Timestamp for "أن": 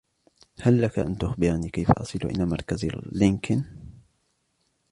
0.99-1.17